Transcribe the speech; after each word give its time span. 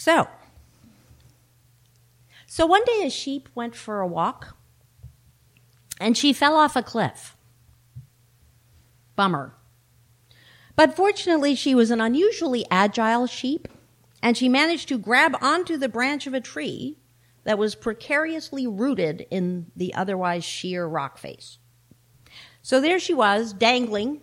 So, 0.00 0.28
so 2.46 2.64
one 2.64 2.82
day 2.86 3.02
a 3.04 3.10
sheep 3.10 3.50
went 3.54 3.76
for 3.76 4.00
a 4.00 4.06
walk 4.06 4.56
and 6.00 6.16
she 6.16 6.32
fell 6.32 6.56
off 6.56 6.74
a 6.74 6.82
cliff. 6.82 7.36
Bummer. 9.14 9.54
But 10.74 10.96
fortunately, 10.96 11.54
she 11.54 11.74
was 11.74 11.90
an 11.90 12.00
unusually 12.00 12.64
agile 12.70 13.26
sheep 13.26 13.68
and 14.22 14.38
she 14.38 14.48
managed 14.48 14.88
to 14.88 14.96
grab 14.96 15.36
onto 15.42 15.76
the 15.76 15.86
branch 15.86 16.26
of 16.26 16.32
a 16.32 16.40
tree 16.40 16.96
that 17.44 17.58
was 17.58 17.74
precariously 17.74 18.66
rooted 18.66 19.26
in 19.30 19.66
the 19.76 19.92
otherwise 19.92 20.44
sheer 20.44 20.86
rock 20.86 21.18
face. 21.18 21.58
So 22.62 22.80
there 22.80 22.98
she 22.98 23.12
was, 23.12 23.52
dangling 23.52 24.22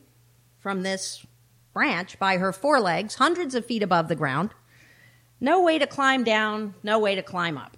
from 0.57 0.81
this 0.81 1.23
branch 1.71 2.17
by 2.17 2.37
her 2.37 2.51
forelegs, 2.51 3.13
hundreds 3.13 3.53
of 3.53 3.63
feet 3.63 3.83
above 3.83 4.07
the 4.07 4.15
ground. 4.15 4.55
No 5.39 5.61
way 5.61 5.77
to 5.77 5.87
climb 5.87 6.23
down, 6.23 6.75
no 6.83 6.99
way 6.99 7.15
to 7.15 7.21
climb 7.21 7.57
up. 7.57 7.77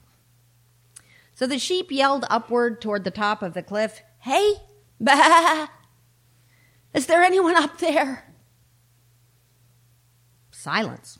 So 1.34 1.48
the 1.48 1.59
sheep 1.59 1.91
yelled 1.91 2.26
upward 2.30 2.82
toward 2.82 3.04
the 3.04 3.12
top 3.12 3.41
of 3.41 3.54
the 3.54 3.63
cliff, 3.63 4.02
Hey, 4.20 4.55
bah! 4.99 5.68
Is 6.94 7.05
there 7.05 7.23
anyone 7.23 7.55
up 7.55 7.77
there? 7.80 8.34
Silence. 10.52 11.20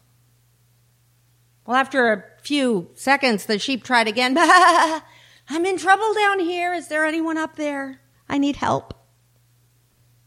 Well, 1.66 1.78
after 1.78 2.12
a 2.12 2.24
few 2.42 2.90
seconds, 2.96 3.46
the 3.46 3.60
sheep 3.60 3.84
tried 3.84 4.08
again. 4.08 4.34
Bah! 4.34 5.02
I'm 5.50 5.66
in 5.66 5.78
trouble 5.78 6.14
down 6.14 6.40
here. 6.40 6.74
Is 6.74 6.88
there 6.88 7.06
anyone 7.06 7.38
up 7.38 7.56
there? 7.56 8.02
I 8.28 8.38
need 8.38 8.58
help. 8.58 8.94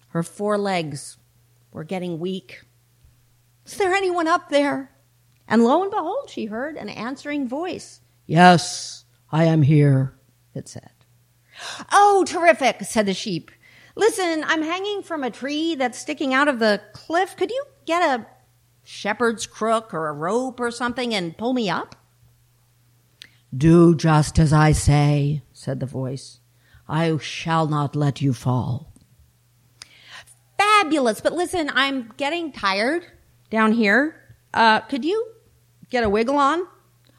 Her 0.08 0.22
four 0.22 0.58
legs 0.58 1.16
were 1.72 1.84
getting 1.84 2.18
weak. 2.18 2.62
Is 3.66 3.76
there 3.76 3.94
anyone 3.94 4.28
up 4.28 4.48
there? 4.48 4.90
And 5.48 5.64
lo 5.64 5.82
and 5.82 5.90
behold, 5.90 6.30
she 6.30 6.46
heard 6.46 6.76
an 6.76 6.88
answering 6.88 7.48
voice. 7.48 8.00
Yes, 8.26 9.04
I 9.30 9.44
am 9.44 9.62
here, 9.62 10.14
it 10.54 10.68
said. 10.68 10.90
Oh, 11.92 12.24
terrific, 12.26 12.82
said 12.82 13.06
the 13.06 13.14
sheep. 13.14 13.50
Listen, 13.94 14.44
I'm 14.46 14.62
hanging 14.62 15.02
from 15.02 15.22
a 15.22 15.30
tree 15.30 15.74
that's 15.74 15.98
sticking 15.98 16.32
out 16.32 16.48
of 16.48 16.58
the 16.58 16.80
cliff. 16.92 17.36
Could 17.36 17.50
you 17.50 17.64
get 17.84 18.02
a 18.02 18.26
shepherd's 18.84 19.46
crook 19.46 19.92
or 19.92 20.08
a 20.08 20.12
rope 20.12 20.60
or 20.60 20.70
something 20.70 21.14
and 21.14 21.36
pull 21.36 21.52
me 21.52 21.68
up? 21.68 21.94
Do 23.54 23.94
just 23.94 24.38
as 24.38 24.52
I 24.52 24.72
say, 24.72 25.42
said 25.52 25.80
the 25.80 25.86
voice. 25.86 26.40
I 26.88 27.16
shall 27.18 27.66
not 27.66 27.94
let 27.94 28.22
you 28.22 28.32
fall. 28.32 28.92
Fabulous, 30.58 31.20
but 31.20 31.34
listen, 31.34 31.70
I'm 31.74 32.12
getting 32.16 32.52
tired 32.52 33.04
down 33.50 33.72
here. 33.72 34.21
Uh, 34.54 34.80
could 34.80 35.04
you 35.04 35.26
get 35.90 36.04
a 36.04 36.08
wiggle 36.08 36.36
on? 36.36 36.66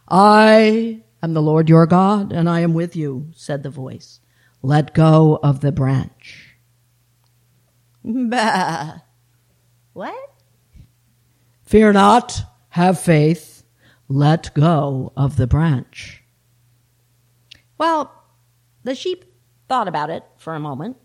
I 0.07 1.03
am 1.21 1.33
the 1.33 1.41
Lord 1.41 1.69
your 1.69 1.85
God, 1.85 2.31
and 2.31 2.49
I 2.49 2.59
am 2.59 2.73
with 2.73 2.95
you, 2.95 3.31
said 3.35 3.63
the 3.63 3.69
voice. 3.69 4.19
Let 4.61 4.93
go 4.93 5.39
of 5.41 5.61
the 5.61 5.71
branch. 5.71 6.55
Bah. 8.03 8.99
What? 9.93 10.15
Fear 11.63 11.93
not, 11.93 12.41
have 12.69 12.99
faith, 12.99 13.63
let 14.07 14.53
go 14.53 15.11
of 15.15 15.37
the 15.37 15.47
branch. 15.47 16.23
Well, 17.77 18.11
the 18.83 18.95
sheep 18.95 19.25
thought 19.67 19.87
about 19.87 20.09
it 20.09 20.23
for 20.37 20.55
a 20.55 20.59
moment, 20.59 20.97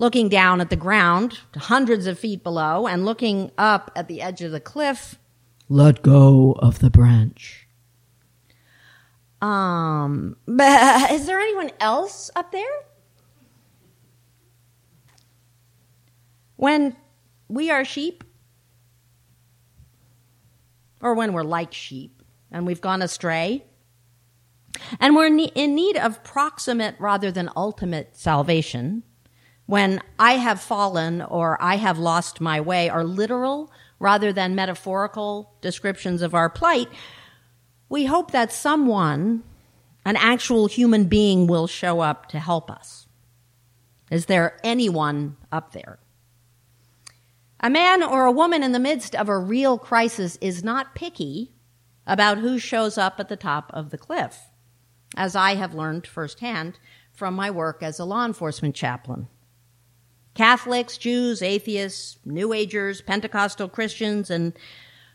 looking 0.00 0.30
down 0.30 0.62
at 0.62 0.70
the 0.70 0.76
ground, 0.76 1.40
hundreds 1.54 2.06
of 2.06 2.18
feet 2.18 2.42
below, 2.42 2.86
and 2.86 3.04
looking 3.04 3.50
up 3.58 3.90
at 3.94 4.08
the 4.08 4.22
edge 4.22 4.40
of 4.40 4.50
the 4.50 4.58
cliff. 4.58 5.18
Let 5.68 6.00
go 6.00 6.52
of 6.58 6.78
the 6.78 6.88
branch. 6.88 7.68
Um, 9.42 10.36
is 10.48 11.26
there 11.26 11.38
anyone 11.38 11.70
else 11.80 12.30
up 12.34 12.50
there? 12.50 12.64
When 16.56 16.96
we 17.48 17.70
are 17.70 17.84
sheep, 17.84 18.24
or 21.02 21.12
when 21.12 21.34
we're 21.34 21.42
like 21.42 21.74
sheep 21.74 22.22
and 22.50 22.66
we've 22.66 22.80
gone 22.80 23.02
astray, 23.02 23.64
and 24.98 25.14
we're 25.14 25.26
in 25.26 25.74
need 25.74 25.98
of 25.98 26.24
proximate 26.24 26.94
rather 26.98 27.30
than 27.30 27.50
ultimate 27.54 28.16
salvation, 28.16 29.02
when 29.70 30.02
I 30.18 30.32
have 30.32 30.60
fallen 30.60 31.22
or 31.22 31.56
I 31.62 31.76
have 31.76 31.96
lost 31.96 32.40
my 32.40 32.60
way 32.60 32.88
are 32.88 33.04
literal 33.04 33.70
rather 34.00 34.32
than 34.32 34.56
metaphorical 34.56 35.54
descriptions 35.60 36.22
of 36.22 36.34
our 36.34 36.50
plight, 36.50 36.88
we 37.88 38.06
hope 38.06 38.32
that 38.32 38.52
someone, 38.52 39.44
an 40.04 40.16
actual 40.16 40.66
human 40.66 41.04
being, 41.04 41.46
will 41.46 41.68
show 41.68 42.00
up 42.00 42.26
to 42.30 42.40
help 42.40 42.68
us. 42.68 43.06
Is 44.10 44.26
there 44.26 44.58
anyone 44.64 45.36
up 45.52 45.70
there? 45.70 46.00
A 47.60 47.70
man 47.70 48.02
or 48.02 48.24
a 48.24 48.32
woman 48.32 48.64
in 48.64 48.72
the 48.72 48.80
midst 48.80 49.14
of 49.14 49.28
a 49.28 49.38
real 49.38 49.78
crisis 49.78 50.36
is 50.40 50.64
not 50.64 50.96
picky 50.96 51.52
about 52.08 52.38
who 52.38 52.58
shows 52.58 52.98
up 52.98 53.20
at 53.20 53.28
the 53.28 53.36
top 53.36 53.70
of 53.72 53.90
the 53.90 53.98
cliff, 53.98 54.36
as 55.16 55.36
I 55.36 55.54
have 55.54 55.76
learned 55.76 56.08
firsthand 56.08 56.80
from 57.12 57.34
my 57.34 57.52
work 57.52 57.84
as 57.84 58.00
a 58.00 58.04
law 58.04 58.24
enforcement 58.24 58.74
chaplain. 58.74 59.28
Catholics, 60.34 60.96
Jews, 60.96 61.42
atheists, 61.42 62.18
New 62.24 62.52
Agers, 62.52 63.00
Pentecostal 63.00 63.68
Christians, 63.68 64.30
and 64.30 64.52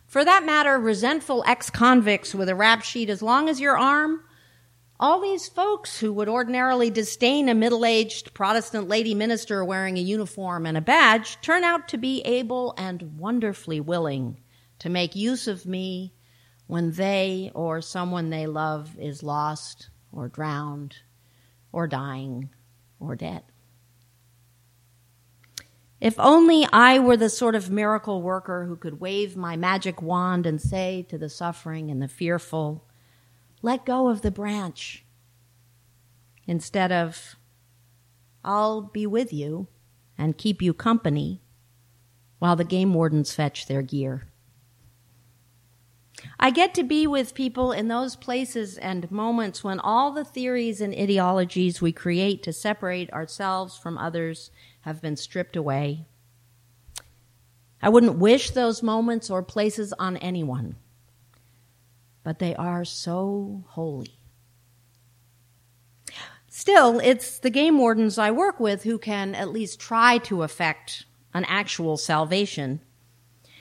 for 0.08 0.24
that 0.24 0.46
matter, 0.46 0.80
resentful 0.80 1.44
ex 1.48 1.70
convicts 1.70 2.36
with 2.36 2.50
a 2.50 2.56
rap 2.56 2.84
sheet 2.84 3.10
as 3.10 3.22
long 3.22 3.50
as 3.50 3.60
your 3.60 3.78
arm 3.78 4.22
all 5.00 5.20
these 5.20 5.50
folks 5.50 6.00
who 6.00 6.14
would 6.14 6.30
ordinarily 6.30 6.90
disdain 6.90 7.50
a 7.50 7.54
middle 7.54 7.86
aged 7.86 8.34
Protestant 8.34 8.88
lady 8.88 9.14
minister 9.14 9.64
wearing 9.66 9.98
a 9.98 10.02
uniform 10.02 10.66
and 10.66 10.78
a 10.78 10.82
badge 10.82 11.40
turn 11.42 11.66
out 11.66 11.90
to 11.90 11.98
be 11.98 12.22
able 12.22 12.74
and 12.78 13.18
wonderfully 13.18 13.82
willing 13.82 14.40
to 14.80 14.90
make 14.90 15.16
use 15.16 15.48
of 15.48 15.66
me 15.66 16.14
when 16.68 16.92
they 16.92 17.52
or 17.54 17.82
someone 17.82 18.30
they 18.30 18.48
love 18.48 18.98
is 18.98 19.22
lost 19.22 19.90
or 20.14 20.30
drowned 20.30 20.96
or 21.74 21.88
dying 21.88 22.50
or 23.00 23.16
dead. 23.16 23.44
If 26.02 26.20
only 26.20 26.68
I 26.74 27.00
were 27.00 27.18
the 27.18 27.30
sort 27.30 27.56
of 27.56 27.70
miracle 27.70 28.22
worker 28.22 28.66
who 28.66 28.76
could 28.76 29.00
wave 29.00 29.38
my 29.38 29.56
magic 29.56 30.02
wand 30.02 30.46
and 30.46 30.62
say 30.62 31.06
to 31.10 31.18
the 31.18 31.30
suffering 31.30 31.90
and 31.90 32.02
the 32.02 32.08
fearful, 32.08 32.86
let 33.62 33.86
go 33.86 34.10
of 34.10 34.22
the 34.22 34.32
branch 34.32 35.06
instead 36.46 36.92
of, 36.92 37.36
I'll 38.44 38.82
be 38.82 39.08
with 39.08 39.34
you 39.34 39.68
and 40.18 40.38
keep 40.38 40.62
you 40.62 40.74
company 40.74 41.42
while 42.40 42.56
the 42.56 42.64
game 42.64 42.94
wardens 42.94 43.34
fetch 43.34 43.66
their 43.66 43.82
gear. 43.82 44.28
I 46.40 46.52
get 46.52 46.74
to 46.76 46.84
be 46.84 47.08
with 47.08 47.34
people 47.34 47.72
in 47.72 47.88
those 47.88 48.16
places 48.16 48.78
and 48.78 49.10
moments 49.12 49.64
when 49.64 49.80
all 49.80 50.12
the 50.12 50.26
theories 50.26 50.82
and 50.82 50.94
ideologies 50.94 51.82
we 51.82 51.92
create 51.92 52.44
to 52.44 52.54
separate 52.54 53.12
ourselves 53.12 53.78
from 53.78 53.98
others 53.98 54.52
have 54.82 55.02
been 55.02 55.16
stripped 55.16 55.56
away. 55.56 56.06
I 57.82 57.90
wouldn't 57.90 58.18
wish 58.18 58.52
those 58.52 58.84
moments 58.84 59.30
or 59.30 59.44
places 59.44 59.94
on 59.94 60.18
anyone 60.18 60.76
but 62.26 62.40
they 62.40 62.56
are 62.56 62.84
so 62.84 63.64
holy. 63.68 64.18
Still, 66.50 67.00
it's 67.00 67.38
the 67.38 67.52
game 67.52 67.78
wardens 67.78 68.18
I 68.18 68.32
work 68.32 68.60
with 68.60 68.84
who 68.84 68.98
can 68.98 69.36
at 69.36 69.52
least 69.54 69.80
try 69.80 70.18
to 70.20 70.42
effect 70.42 71.06
an 71.36 71.46
actual 71.46 71.98
salvation. 71.98 72.82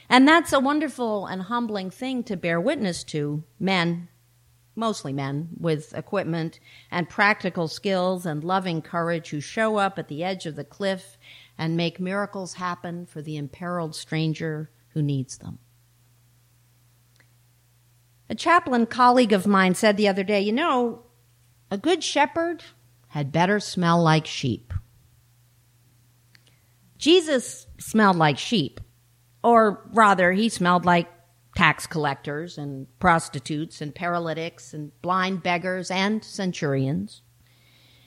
And 0.09 0.29
that's 0.29 0.53
a 0.53 0.61
wonderful 0.61 1.27
and 1.27 1.43
humbling 1.43 1.91
thing 1.91 2.23
to 2.25 2.37
bear 2.37 2.61
witness 2.61 3.05
to 3.05 3.45
men, 3.59 4.09
mostly 4.77 5.13
men, 5.13 5.49
with 5.59 5.95
equipment 5.95 6.61
and 6.91 7.09
practical 7.09 7.69
skills 7.69 8.27
and 8.27 8.45
loving 8.45 8.83
courage 8.83 9.31
who 9.31 9.41
show 9.41 9.77
up 9.77 9.99
at 9.99 10.09
the 10.09 10.23
edge 10.23 10.47
of 10.47 10.57
the 10.57 10.65
cliff 10.65 11.17
and 11.57 11.77
make 11.77 11.99
miracles 12.01 12.55
happen 12.55 13.07
for 13.07 13.23
the 13.23 13.37
imperiled 13.37 13.95
stranger 13.95 14.71
who 14.89 15.03
needs 15.03 15.39
them. 15.39 15.59
A 18.29 18.35
chaplain 18.35 18.87
colleague 18.87 19.33
of 19.33 19.47
mine 19.47 19.75
said 19.75 19.97
the 19.97 20.09
other 20.09 20.25
day, 20.25 20.41
you 20.41 20.53
know, 20.53 21.05
a 21.71 21.79
good 21.79 22.03
shepherd 22.03 22.65
had 23.09 23.33
better 23.33 23.61
smell 23.61 24.03
like 24.03 24.27
sheep. 24.27 24.73
Jesus 26.99 27.67
smelled 27.79 28.17
like 28.17 28.39
sheep, 28.39 28.81
or 29.45 29.87
rather, 29.93 30.33
he 30.33 30.49
smelled 30.49 30.87
like 30.87 31.09
tax 31.55 31.87
collectors 31.87 32.59
and 32.59 32.87
prostitutes 32.99 33.81
and 33.81 33.95
paralytics 33.95 34.73
and 34.73 34.91
blind 35.03 35.43
beggars 35.43 35.91
and 35.91 36.25
centurions. 36.25 37.23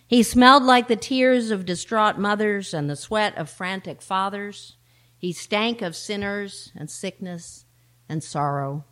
He 0.08 0.24
smelled 0.24 0.64
like 0.64 0.88
the 0.88 0.96
tears 0.96 1.52
of 1.52 1.66
distraught 1.66 2.18
mothers 2.18 2.74
and 2.74 2.90
the 2.90 2.96
sweat 2.96 3.38
of 3.38 3.50
frantic 3.50 4.02
fathers. 4.02 4.78
He 5.18 5.32
stank 5.32 5.82
of 5.82 5.96
sinners 5.96 6.72
and 6.76 6.90
sickness 6.90 7.66
and 8.10 8.24
sorrow. 8.24 8.86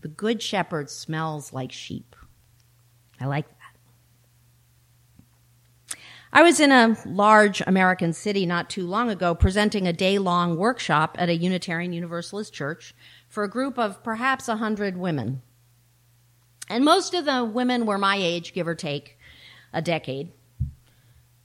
The 0.00 0.08
good 0.08 0.42
shepherd 0.42 0.90
smells 0.90 1.52
like 1.52 1.72
sheep. 1.72 2.14
I 3.20 3.26
like. 3.26 3.46
I 6.34 6.42
was 6.42 6.60
in 6.60 6.72
a 6.72 6.96
large 7.04 7.60
American 7.66 8.14
city 8.14 8.46
not 8.46 8.70
too 8.70 8.86
long 8.86 9.10
ago 9.10 9.34
presenting 9.34 9.86
a 9.86 9.92
day 9.92 10.18
long 10.18 10.56
workshop 10.56 11.14
at 11.18 11.28
a 11.28 11.36
Unitarian 11.36 11.92
Universalist 11.92 12.54
church 12.54 12.94
for 13.28 13.44
a 13.44 13.50
group 13.50 13.78
of 13.78 14.02
perhaps 14.02 14.48
a 14.48 14.56
hundred 14.56 14.96
women. 14.96 15.42
And 16.70 16.86
most 16.86 17.12
of 17.12 17.26
the 17.26 17.44
women 17.44 17.84
were 17.84 17.98
my 17.98 18.16
age, 18.16 18.54
give 18.54 18.66
or 18.66 18.74
take 18.74 19.18
a 19.74 19.82
decade. 19.82 20.32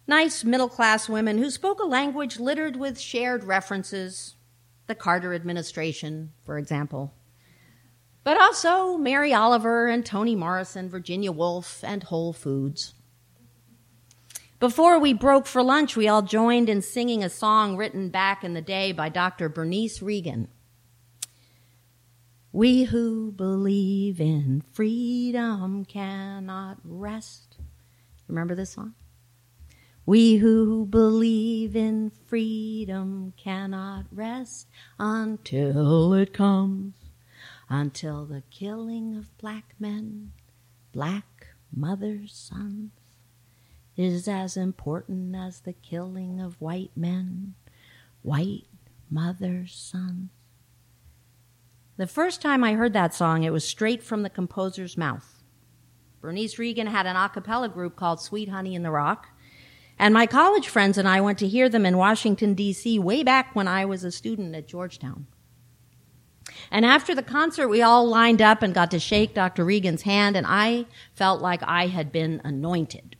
Nice 0.07 0.45
middle 0.45 0.69
class 0.69 1.09
women 1.09 1.37
who 1.37 1.49
spoke 1.49 1.81
a 1.81 1.85
language 1.85 2.39
littered 2.39 2.77
with 2.77 2.97
shared 2.97 3.43
references, 3.43 4.35
the 4.87 4.95
Carter 4.95 5.33
administration, 5.33 6.31
for 6.45 6.57
example. 6.57 7.13
But 8.23 8.39
also 8.39 8.97
Mary 8.97 9.33
Oliver 9.33 9.87
and 9.87 10.05
Toni 10.05 10.35
Morrison, 10.35 10.87
Virginia 10.87 11.33
Woolf, 11.33 11.83
and 11.83 12.03
Whole 12.03 12.31
Foods. 12.31 12.93
Before 14.59 14.97
we 14.97 15.13
broke 15.13 15.45
for 15.45 15.61
lunch, 15.61 15.95
we 15.95 16.07
all 16.07 16.23
joined 16.23 16.67
in 16.67 16.81
singing 16.81 17.23
a 17.23 17.29
song 17.29 17.77
written 17.77 18.09
back 18.09 18.43
in 18.43 18.55
the 18.55 18.61
day 18.61 18.91
by 18.91 19.07
Dr. 19.07 19.49
Bernice 19.49 19.99
Reagon. 19.99 20.47
We 22.51 22.85
who 22.85 23.31
believe 23.31 24.19
in 24.19 24.63
freedom 24.73 25.85
cannot 25.85 26.79
rest. 26.83 27.57
Remember 28.27 28.55
this 28.55 28.71
song? 28.71 28.95
We 30.07 30.37
who 30.37 30.87
believe 30.87 31.75
in 31.75 32.09
freedom 32.25 33.33
cannot 33.37 34.05
rest 34.11 34.69
until 34.97 36.15
it 36.15 36.33
comes, 36.33 36.95
until 37.69 38.25
the 38.25 38.41
killing 38.49 39.15
of 39.15 39.37
black 39.37 39.75
men, 39.77 40.31
black 40.91 41.45
mothers' 41.71 42.33
sons 42.33 43.06
is 43.97 44.27
as 44.27 44.55
important 44.55 45.35
as 45.35 45.61
the 45.61 45.73
killing 45.73 46.39
of 46.39 46.61
white 46.61 46.91
men, 46.95 47.55
white 48.21 48.67
mothers' 49.09 49.73
sons. 49.73 50.29
The 51.97 52.05
first 52.05 52.43
time 52.43 52.63
I 52.63 52.73
heard 52.73 52.93
that 52.93 53.15
song, 53.15 53.43
it 53.43 53.51
was 53.51 53.67
straight 53.67 54.03
from 54.03 54.21
the 54.21 54.29
composer's 54.29 54.97
mouth. 54.97 55.41
Bernice 56.21 56.55
Reagon 56.55 56.87
had 56.87 57.07
an 57.07 57.15
a 57.15 57.27
cappella 57.27 57.69
group 57.69 57.95
called 57.95 58.21
Sweet 58.21 58.49
Honey 58.49 58.75
in 58.75 58.83
the 58.83 58.91
Rock, 58.91 59.29
and 59.97 60.13
my 60.13 60.27
college 60.27 60.67
friends 60.67 60.99
and 60.99 61.07
I 61.07 61.21
went 61.21 61.39
to 61.39 61.47
hear 61.47 61.69
them 61.69 61.85
in 61.85 61.97
Washington, 61.97 62.53
D.C. 62.53 62.99
way 62.99 63.23
back 63.23 63.55
when 63.55 63.67
I 63.67 63.85
was 63.85 64.03
a 64.03 64.11
student 64.11 64.55
at 64.55 64.67
Georgetown. 64.67 65.25
And 66.69 66.85
after 66.85 67.15
the 67.15 67.23
concert, 67.23 67.67
we 67.67 67.81
all 67.81 68.07
lined 68.07 68.43
up 68.43 68.61
and 68.61 68.75
got 68.75 68.91
to 68.91 68.99
shake 68.99 69.33
Dr. 69.33 69.65
Reagon's 69.65 70.03
hand, 70.03 70.37
and 70.37 70.45
I 70.47 70.85
felt 71.13 71.41
like 71.41 71.61
I 71.63 71.87
had 71.87 72.11
been 72.11 72.41
anointed. 72.43 73.15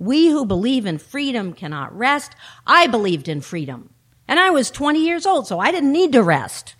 We 0.00 0.30
who 0.30 0.46
believe 0.46 0.86
in 0.86 0.96
freedom 0.96 1.52
cannot 1.52 1.96
rest. 1.96 2.34
I 2.66 2.86
believed 2.86 3.28
in 3.28 3.42
freedom. 3.42 3.90
And 4.26 4.40
I 4.40 4.48
was 4.48 4.70
20 4.70 5.04
years 5.04 5.26
old, 5.26 5.46
so 5.46 5.60
I 5.60 5.70
didn't 5.70 5.92
need 5.92 6.12
to 6.12 6.22
rest. 6.22 6.74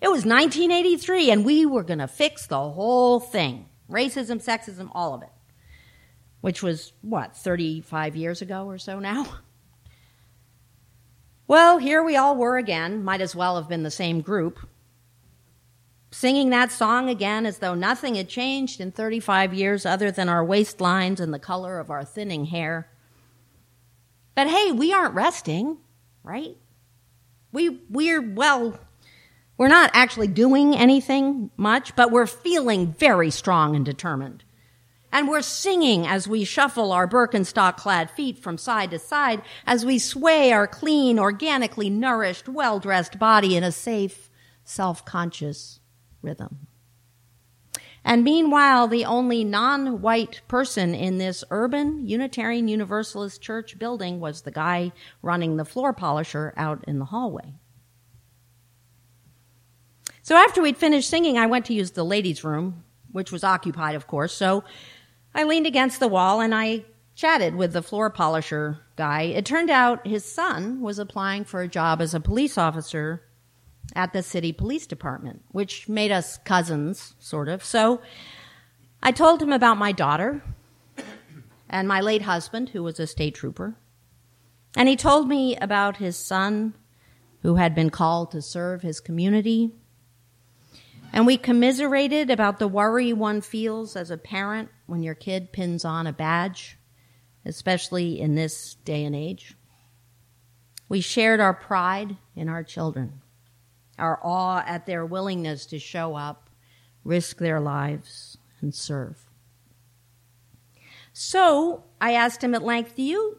It 0.00 0.06
was 0.06 0.24
1983 0.24 1.32
and 1.32 1.44
we 1.44 1.66
were 1.66 1.82
going 1.82 1.98
to 1.98 2.06
fix 2.06 2.46
the 2.46 2.70
whole 2.70 3.18
thing. 3.18 3.66
Racism, 3.90 4.42
sexism, 4.42 4.88
all 4.92 5.14
of 5.14 5.22
it. 5.22 5.32
Which 6.40 6.62
was, 6.62 6.92
what, 7.02 7.36
35 7.36 8.14
years 8.14 8.40
ago 8.40 8.66
or 8.66 8.78
so 8.78 8.98
now? 8.98 9.26
Well, 11.48 11.78
here 11.78 12.02
we 12.02 12.14
all 12.14 12.36
were 12.36 12.58
again. 12.58 13.02
Might 13.02 13.22
as 13.22 13.34
well 13.34 13.56
have 13.56 13.70
been 13.70 13.82
the 13.82 13.90
same 13.90 14.20
group 14.20 14.58
singing 16.10 16.50
that 16.50 16.72
song 16.72 17.08
again 17.08 17.46
as 17.46 17.58
though 17.58 17.74
nothing 17.74 18.14
had 18.14 18.28
changed 18.28 18.80
in 18.80 18.92
35 18.92 19.52
years 19.52 19.84
other 19.84 20.10
than 20.10 20.28
our 20.28 20.44
waistlines 20.44 21.20
and 21.20 21.32
the 21.32 21.38
color 21.38 21.78
of 21.78 21.90
our 21.90 22.04
thinning 22.04 22.46
hair. 22.46 22.88
But 24.34 24.48
hey, 24.48 24.72
we 24.72 24.92
aren't 24.92 25.14
resting, 25.14 25.78
right? 26.22 26.56
We, 27.52 27.80
we're, 27.90 28.22
well, 28.22 28.78
we're 29.56 29.68
not 29.68 29.90
actually 29.92 30.28
doing 30.28 30.74
anything 30.74 31.50
much, 31.56 31.96
but 31.96 32.10
we're 32.10 32.26
feeling 32.26 32.92
very 32.92 33.30
strong 33.30 33.74
and 33.74 33.84
determined. 33.84 34.44
And 35.10 35.26
we're 35.26 35.42
singing 35.42 36.06
as 36.06 36.28
we 36.28 36.44
shuffle 36.44 36.92
our 36.92 37.08
Birkenstock 37.08 37.76
clad 37.76 38.10
feet 38.10 38.38
from 38.38 38.58
side 38.58 38.90
to 38.90 38.98
side, 38.98 39.40
as 39.66 39.84
we 39.84 39.98
sway 39.98 40.52
our 40.52 40.66
clean, 40.66 41.18
organically 41.18 41.88
nourished, 41.88 42.46
well 42.46 42.78
dressed 42.78 43.18
body 43.18 43.56
in 43.56 43.64
a 43.64 43.72
safe, 43.72 44.30
self 44.64 45.04
conscious 45.06 45.80
rhythm. 46.22 46.66
And 48.04 48.24
meanwhile, 48.24 48.88
the 48.88 49.04
only 49.04 49.44
non 49.44 50.00
white 50.00 50.40
person 50.48 50.94
in 50.94 51.18
this 51.18 51.44
urban 51.50 52.06
Unitarian 52.06 52.68
Universalist 52.68 53.42
church 53.42 53.78
building 53.78 54.18
was 54.18 54.42
the 54.42 54.50
guy 54.50 54.92
running 55.20 55.56
the 55.56 55.64
floor 55.64 55.92
polisher 55.92 56.54
out 56.56 56.84
in 56.88 56.98
the 56.98 57.04
hallway. 57.06 57.54
So 60.22 60.36
after 60.36 60.62
we'd 60.62 60.76
finished 60.76 61.10
singing, 61.10 61.38
I 61.38 61.46
went 61.46 61.66
to 61.66 61.74
use 61.74 61.90
the 61.90 62.04
ladies' 62.04 62.44
room, 62.44 62.84
which 63.12 63.32
was 63.32 63.44
occupied, 63.44 63.94
of 63.94 64.06
course. 64.06 64.32
So 64.32 64.64
I 65.34 65.44
leaned 65.44 65.66
against 65.66 66.00
the 66.00 66.08
wall 66.08 66.40
and 66.40 66.54
I 66.54 66.84
chatted 67.14 67.56
with 67.56 67.72
the 67.72 67.82
floor 67.82 68.10
polisher 68.10 68.80
guy. 68.96 69.22
It 69.22 69.44
turned 69.44 69.70
out 69.70 70.06
his 70.06 70.24
son 70.24 70.80
was 70.80 70.98
applying 70.98 71.44
for 71.44 71.60
a 71.60 71.68
job 71.68 72.00
as 72.00 72.14
a 72.14 72.20
police 72.20 72.56
officer 72.56 73.22
at 73.94 74.12
the 74.12 74.22
city 74.22 74.52
police 74.52 74.86
department, 74.86 75.42
which 75.50 75.88
made 75.88 76.12
us 76.12 76.38
cousins, 76.38 77.14
sort 77.18 77.48
of. 77.48 77.64
So 77.64 78.00
I 79.02 79.12
told 79.12 79.42
him 79.42 79.52
about 79.52 79.78
my 79.78 79.92
daughter 79.92 80.42
and 81.68 81.88
my 81.88 82.00
late 82.00 82.22
husband, 82.22 82.70
who 82.70 82.82
was 82.82 82.98
a 83.00 83.06
state 83.06 83.34
trooper. 83.34 83.76
And 84.76 84.88
he 84.88 84.96
told 84.96 85.28
me 85.28 85.56
about 85.56 85.96
his 85.96 86.16
son, 86.16 86.74
who 87.42 87.56
had 87.56 87.74
been 87.74 87.90
called 87.90 88.32
to 88.32 88.42
serve 88.42 88.82
his 88.82 89.00
community. 89.00 89.72
And 91.12 91.26
we 91.26 91.36
commiserated 91.36 92.30
about 92.30 92.58
the 92.58 92.68
worry 92.68 93.12
one 93.12 93.40
feels 93.40 93.96
as 93.96 94.10
a 94.10 94.18
parent 94.18 94.68
when 94.86 95.02
your 95.02 95.14
kid 95.14 95.52
pins 95.52 95.84
on 95.84 96.06
a 96.06 96.12
badge, 96.12 96.78
especially 97.46 98.20
in 98.20 98.34
this 98.34 98.74
day 98.84 99.04
and 99.04 99.16
age. 99.16 99.54
We 100.88 101.00
shared 101.00 101.40
our 101.40 101.54
pride 101.54 102.16
in 102.34 102.48
our 102.48 102.62
children 102.62 103.20
our 103.98 104.20
awe 104.22 104.62
at 104.66 104.86
their 104.86 105.04
willingness 105.04 105.66
to 105.66 105.78
show 105.78 106.14
up, 106.14 106.50
risk 107.04 107.38
their 107.38 107.60
lives, 107.60 108.38
and 108.60 108.74
serve. 108.74 109.28
So 111.12 111.84
I 112.00 112.12
asked 112.12 112.42
him 112.44 112.54
at 112.54 112.62
length, 112.62 112.96
Do 112.96 113.02
you 113.02 113.38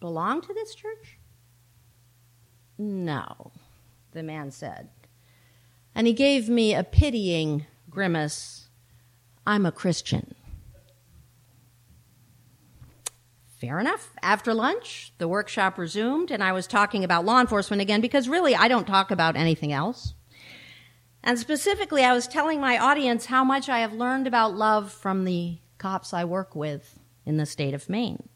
belong 0.00 0.40
to 0.42 0.54
this 0.54 0.74
church? 0.74 1.18
No, 2.78 3.52
the 4.12 4.22
man 4.22 4.50
said. 4.50 4.88
And 5.94 6.06
he 6.06 6.12
gave 6.14 6.48
me 6.48 6.74
a 6.74 6.82
pitying 6.82 7.66
grimace. 7.90 8.68
I'm 9.46 9.66
a 9.66 9.72
Christian. 9.72 10.34
Fair 13.60 13.78
enough. 13.78 14.14
After 14.22 14.54
lunch, 14.54 15.12
the 15.18 15.28
workshop 15.28 15.76
resumed, 15.76 16.30
and 16.30 16.42
I 16.42 16.52
was 16.52 16.66
talking 16.66 17.04
about 17.04 17.26
law 17.26 17.42
enforcement 17.42 17.82
again 17.82 18.00
because 18.00 18.26
really 18.26 18.56
I 18.56 18.68
don't 18.68 18.86
talk 18.86 19.10
about 19.10 19.36
anything 19.36 19.70
else. 19.70 20.14
And 21.22 21.38
specifically, 21.38 22.02
I 22.02 22.14
was 22.14 22.26
telling 22.26 22.58
my 22.58 22.78
audience 22.78 23.26
how 23.26 23.44
much 23.44 23.68
I 23.68 23.80
have 23.80 23.92
learned 23.92 24.26
about 24.26 24.54
love 24.54 24.90
from 24.90 25.26
the 25.26 25.58
cops 25.76 26.14
I 26.14 26.24
work 26.24 26.56
with 26.56 26.98
in 27.26 27.36
the 27.36 27.44
state 27.44 27.74
of 27.74 27.90
Maine. 27.90 28.30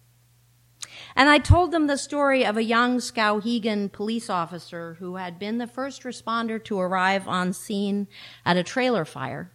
And 1.16 1.30
I 1.30 1.38
told 1.38 1.72
them 1.72 1.86
the 1.86 1.96
story 1.96 2.44
of 2.44 2.58
a 2.58 2.62
young 2.62 2.98
Skowhegan 2.98 3.90
police 3.90 4.28
officer 4.28 4.98
who 4.98 5.16
had 5.16 5.38
been 5.38 5.56
the 5.56 5.66
first 5.66 6.02
responder 6.02 6.62
to 6.64 6.78
arrive 6.78 7.26
on 7.26 7.54
scene 7.54 8.08
at 8.44 8.58
a 8.58 8.62
trailer 8.62 9.06
fire. 9.06 9.52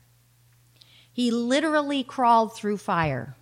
He 1.13 1.29
literally 1.29 2.03
crawled 2.03 2.55
through 2.55 2.77
fire 2.77 3.35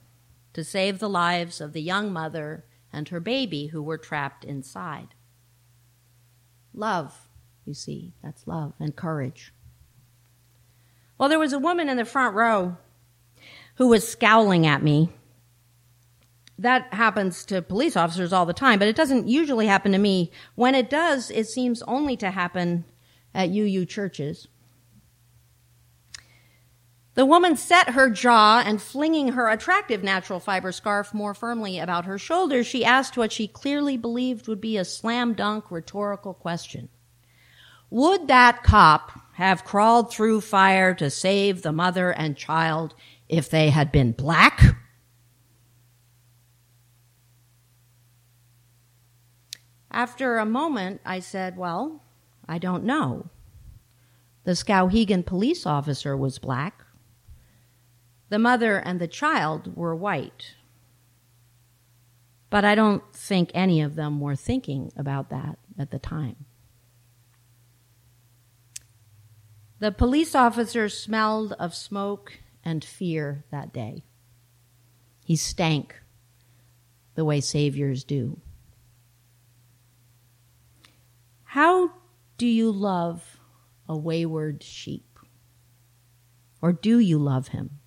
to 0.58 0.64
save 0.64 0.98
the 0.98 1.08
lives 1.08 1.62
of 1.62 1.72
the 1.72 1.82
young 1.84 2.12
mother 2.12 2.66
and 2.92 3.10
her 3.10 3.20
baby 3.20 3.68
who 3.68 3.84
were 3.84 3.96
trapped 3.96 4.44
inside. 4.44 5.10
Love, 6.74 7.30
you 7.64 7.76
see, 7.76 8.16
that's 8.24 8.48
love 8.48 8.74
and 8.80 8.96
courage. 8.96 9.54
Well, 11.20 11.30
there 11.30 11.38
was 11.38 11.54
a 11.54 11.60
woman 11.60 11.90
in 11.90 11.98
the 11.98 12.06
front 12.06 12.36
row 12.36 12.76
who 13.76 13.88
was 13.88 14.08
scowling 14.08 14.66
at 14.66 14.82
me. 14.82 15.10
That 16.58 16.92
happens 16.92 17.46
to 17.46 17.62
police 17.62 17.96
officers 17.96 18.34
all 18.34 18.48
the 18.48 18.52
time, 18.52 18.80
but 18.80 18.88
it 18.88 18.96
doesn't 18.96 19.28
usually 19.28 19.68
happen 19.68 19.92
to 19.92 20.00
me. 20.00 20.32
When 20.56 20.74
it 20.74 20.90
does, 20.90 21.30
it 21.30 21.48
seems 21.48 21.84
only 21.84 22.18
to 22.18 22.32
happen 22.32 22.84
at 23.32 23.52
UU 23.52 23.86
churches. 23.86 24.48
The 27.18 27.26
woman 27.26 27.56
set 27.56 27.90
her 27.90 28.12
jaw 28.12 28.62
and 28.64 28.80
flinging 28.80 29.30
her 29.30 29.50
attractive 29.50 30.04
natural 30.04 30.40
fiber 30.40 30.72
scarf 30.72 31.16
more 31.16 31.34
firmly 31.34 31.80
about 31.80 32.06
her 32.06 32.20
shoulders, 32.20 32.68
she 32.68 32.86
asked 32.86 33.18
what 33.18 33.32
she 33.32 33.48
clearly 33.48 33.98
believed 33.98 34.48
would 34.48 34.62
be 34.62 34.78
a 34.78 34.86
slam 34.86 35.34
dunk 35.34 35.72
rhetorical 35.72 36.36
question. 36.36 36.90
Would 37.90 38.28
that 38.28 38.62
cop 38.62 39.20
have 39.34 39.66
crawled 39.66 40.12
through 40.12 40.42
fire 40.42 40.94
to 40.94 41.10
save 41.10 41.64
the 41.64 41.72
mother 41.72 42.12
and 42.12 42.38
child 42.38 42.94
if 43.28 43.50
they 43.50 43.72
had 43.72 43.92
been 43.92 44.12
black? 44.12 44.78
After 49.90 50.38
a 50.38 50.46
moment, 50.46 51.02
I 51.04 51.20
said, 51.22 51.58
Well, 51.58 52.04
I 52.48 52.60
don't 52.60 52.84
know. 52.84 53.32
The 54.44 54.52
Skowhegan 54.52 55.26
police 55.26 55.66
officer 55.66 56.16
was 56.16 56.38
black. 56.38 56.84
The 58.30 58.40
mother 58.40 58.78
and 58.78 59.00
the 59.00 59.08
child 59.08 59.76
were 59.76 59.96
white. 59.96 60.56
But 62.50 62.66
I 62.66 62.76
don't 62.76 63.04
think 63.14 63.52
any 63.54 63.82
of 63.82 63.96
them 63.96 64.20
were 64.20 64.36
thinking 64.36 64.92
about 64.96 65.30
that 65.30 65.60
at 65.78 65.92
the 65.92 66.00
time. 66.00 66.46
The 69.80 69.92
police 69.92 70.34
officer 70.34 70.90
smelled 70.90 71.54
of 71.54 71.76
smoke 71.76 72.40
and 72.64 72.84
fear 72.84 73.46
that 73.52 73.72
day. 73.72 74.04
He 75.24 75.36
stank 75.36 75.96
the 77.16 77.26
way 77.26 77.42
saviors 77.42 78.04
do. 78.04 78.42
How 81.44 81.92
do 82.38 82.48
you 82.48 82.72
love 82.72 83.40
a 83.88 83.98
wayward 83.98 84.64
sheep? 84.64 85.20
Or 86.62 86.74
do 86.74 87.00
you 87.00 87.18
love 87.20 87.50
him? 87.50 87.80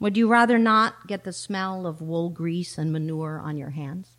Would 0.00 0.16
you 0.16 0.28
rather 0.28 0.58
not 0.58 1.06
get 1.06 1.24
the 1.24 1.32
smell 1.32 1.86
of 1.86 2.00
wool 2.00 2.28
grease 2.30 2.78
and 2.78 2.92
manure 2.92 3.38
on 3.38 3.56
your 3.56 3.70
hands? 3.70 4.18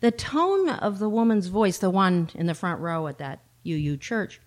The 0.00 0.10
tone 0.10 0.68
of 0.68 0.98
the 0.98 1.08
woman's 1.08 1.46
voice, 1.46 1.78
the 1.78 1.90
one 1.90 2.30
in 2.34 2.46
the 2.46 2.54
front 2.54 2.80
row 2.80 3.06
at 3.06 3.18
that 3.18 3.40
UU 3.64 3.96
church, 3.98 4.40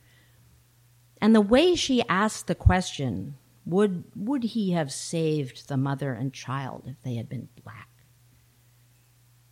and 1.22 1.34
the 1.34 1.42
way 1.42 1.76
she 1.76 2.04
asked 2.10 2.48
the 2.48 2.56
question, 2.56 3.36
would, 3.66 4.04
would 4.16 4.44
he 4.44 4.72
have 4.72 4.92
saved 4.92 5.68
the 5.68 5.78
mother 5.78 6.14
and 6.14 6.34
child 6.34 6.84
if 6.86 7.02
they 7.04 7.16
had 7.16 7.30
been 7.30 7.48
black? 7.64 7.88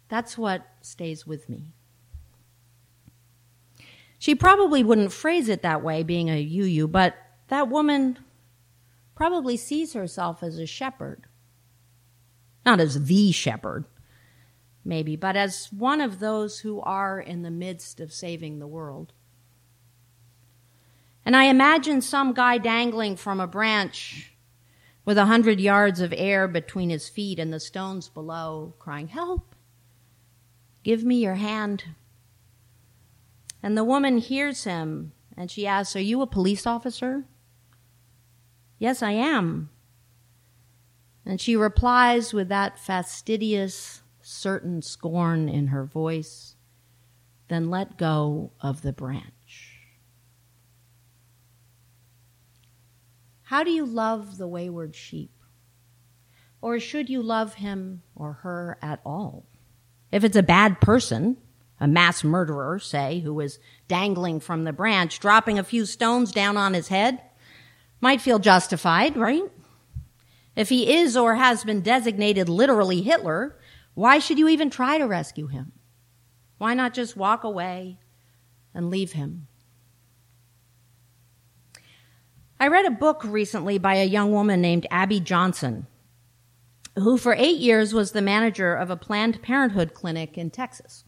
That's 0.09 0.37
what 0.37 0.67
stays 0.81 1.25
with 1.25 1.49
me. 1.49 1.73
She 4.19 4.35
probably 4.35 4.83
wouldn't 4.83 5.11
phrase 5.11 5.49
it 5.49 5.63
that 5.63 5.83
way, 5.83 6.03
being 6.03 6.29
a 6.29 6.41
UU, 6.41 6.87
but 6.89 7.15
that 7.47 7.69
woman 7.69 8.19
probably 9.15 9.57
sees 9.57 9.93
herself 9.93 10.43
as 10.43 10.57
a 10.57 10.65
shepherd. 10.65 11.25
Not 12.65 12.79
as 12.79 13.05
the 13.05 13.31
shepherd, 13.31 13.85
maybe, 14.85 15.15
but 15.15 15.35
as 15.35 15.67
one 15.71 16.01
of 16.01 16.19
those 16.19 16.59
who 16.59 16.79
are 16.81 17.19
in 17.19 17.41
the 17.41 17.51
midst 17.51 17.99
of 17.99 18.13
saving 18.13 18.59
the 18.59 18.67
world. 18.67 19.13
And 21.25 21.35
I 21.35 21.45
imagine 21.45 22.01
some 22.01 22.33
guy 22.33 22.57
dangling 22.57 23.15
from 23.15 23.39
a 23.39 23.47
branch 23.47 24.33
with 25.05 25.17
a 25.17 25.25
hundred 25.25 25.59
yards 25.59 25.99
of 25.99 26.13
air 26.15 26.47
between 26.47 26.89
his 26.89 27.09
feet 27.09 27.39
and 27.39 27.51
the 27.51 27.59
stones 27.59 28.09
below, 28.09 28.73
crying, 28.79 29.09
Help! 29.09 29.55
Give 30.83 31.03
me 31.03 31.17
your 31.17 31.35
hand. 31.35 31.83
And 33.61 33.77
the 33.77 33.83
woman 33.85 34.17
hears 34.17 34.65
him 34.65 35.13
and 35.37 35.49
she 35.49 35.65
asks, 35.65 35.95
Are 35.95 36.01
you 36.01 36.21
a 36.21 36.27
police 36.27 36.67
officer? 36.67 37.25
Yes, 38.83 39.01
I 39.01 39.11
am. 39.11 39.69
And 41.25 41.39
she 41.39 41.55
replies 41.55 42.33
with 42.33 42.49
that 42.49 42.77
fastidious, 42.77 44.01
certain 44.21 44.81
scorn 44.81 45.47
in 45.47 45.67
her 45.67 45.85
voice, 45.85 46.57
Then 47.47 47.69
let 47.69 47.97
go 47.97 48.51
of 48.59 48.81
the 48.81 48.91
branch. 48.91 49.79
How 53.43 53.63
do 53.63 53.71
you 53.71 53.85
love 53.85 54.37
the 54.37 54.49
wayward 54.49 54.95
sheep? 54.95 55.31
Or 56.61 56.77
should 56.77 57.09
you 57.09 57.23
love 57.23 57.53
him 57.53 58.01
or 58.17 58.33
her 58.33 58.77
at 58.81 58.99
all? 59.05 59.45
If 60.11 60.25
it's 60.25 60.35
a 60.35 60.43
bad 60.43 60.81
person, 60.81 61.37
a 61.79 61.87
mass 61.87 62.21
murderer, 62.21 62.79
say, 62.79 63.21
who 63.21 63.39
is 63.39 63.59
dangling 63.87 64.41
from 64.41 64.65
the 64.65 64.73
branch, 64.73 65.21
dropping 65.21 65.57
a 65.57 65.63
few 65.63 65.85
stones 65.85 66.33
down 66.33 66.57
on 66.57 66.73
his 66.73 66.89
head, 66.89 67.21
might 68.03 68.21
feel 68.21 68.37
justified, 68.37 69.15
right? 69.17 69.43
If 70.55 70.69
he 70.69 70.93
is 70.93 71.17
or 71.17 71.35
has 71.35 71.63
been 71.63 71.81
designated 71.81 72.49
literally 72.49 73.01
Hitler, 73.01 73.57
why 73.93 74.19
should 74.19 74.37
you 74.37 74.49
even 74.49 74.69
try 74.69 74.97
to 74.97 75.05
rescue 75.05 75.47
him? 75.47 75.71
Why 76.57 76.73
not 76.73 76.93
just 76.93 77.17
walk 77.17 77.43
away 77.43 77.97
and 78.75 78.91
leave 78.91 79.13
him? 79.13 79.47
I 82.59 82.67
read 82.67 82.85
a 82.85 82.91
book 82.91 83.23
recently 83.23 83.77
by 83.77 83.95
a 83.95 84.05
young 84.05 84.31
woman 84.31 84.61
named 84.61 84.85
Abby 84.91 85.19
Johnson 85.19 85.87
who 86.95 87.17
for 87.17 87.33
eight 87.33 87.57
years 87.57 87.93
was 87.93 88.11
the 88.11 88.21
manager 88.21 88.75
of 88.75 88.89
a 88.89 88.97
Planned 88.97 89.41
Parenthood 89.41 89.93
clinic 89.93 90.37
in 90.37 90.51
Texas. 90.51 91.05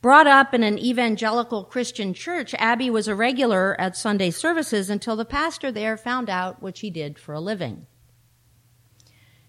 Brought 0.00 0.28
up 0.28 0.54
in 0.54 0.62
an 0.62 0.78
evangelical 0.78 1.64
Christian 1.64 2.14
church, 2.14 2.54
Abby 2.54 2.88
was 2.88 3.08
a 3.08 3.16
regular 3.16 3.78
at 3.80 3.96
Sunday 3.96 4.30
services 4.30 4.90
until 4.90 5.16
the 5.16 5.24
pastor 5.24 5.72
there 5.72 5.96
found 5.96 6.30
out 6.30 6.62
what 6.62 6.76
she 6.76 6.88
did 6.88 7.18
for 7.18 7.32
a 7.32 7.40
living. 7.40 7.86